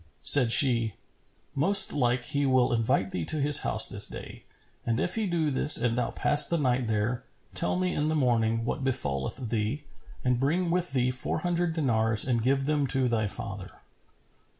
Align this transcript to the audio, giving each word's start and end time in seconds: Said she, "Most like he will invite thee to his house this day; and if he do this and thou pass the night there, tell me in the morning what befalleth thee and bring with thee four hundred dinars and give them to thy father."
Said 0.23 0.51
she, 0.51 0.95
"Most 1.53 1.93
like 1.93 2.23
he 2.23 2.43
will 2.47 2.73
invite 2.73 3.11
thee 3.11 3.23
to 3.25 3.39
his 3.39 3.59
house 3.59 3.87
this 3.87 4.07
day; 4.07 4.45
and 4.83 4.99
if 4.99 5.13
he 5.13 5.27
do 5.27 5.51
this 5.51 5.77
and 5.77 5.95
thou 5.95 6.09
pass 6.09 6.43
the 6.43 6.57
night 6.57 6.87
there, 6.87 7.23
tell 7.53 7.75
me 7.75 7.93
in 7.93 8.07
the 8.07 8.15
morning 8.15 8.65
what 8.65 8.83
befalleth 8.83 9.51
thee 9.51 9.83
and 10.25 10.39
bring 10.39 10.71
with 10.71 10.93
thee 10.93 11.11
four 11.11 11.41
hundred 11.45 11.73
dinars 11.75 12.25
and 12.25 12.41
give 12.41 12.65
them 12.65 12.87
to 12.87 13.07
thy 13.07 13.27
father." 13.27 13.69